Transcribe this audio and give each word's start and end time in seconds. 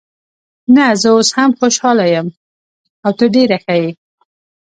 نه، 0.75 0.85
زه 1.01 1.07
اوس 1.15 1.29
هم 1.37 1.49
خوشحاله 1.59 2.05
یم 2.15 2.27
او 3.05 3.11
ته 3.17 3.25
ډېره 3.35 3.57
ښه 3.63 3.75
یې. 3.81 3.91